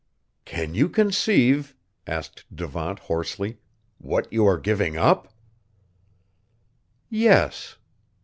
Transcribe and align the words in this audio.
"Can 0.45 0.73
you 0.73 0.89
conceive," 0.89 1.75
asked 2.07 2.45
Devant 2.51 2.97
hoarsely, 2.97 3.59
"what 3.99 4.33
you 4.33 4.47
are 4.47 4.57
giving 4.57 4.97
up?" 4.97 5.31
"Yes." 7.07 7.77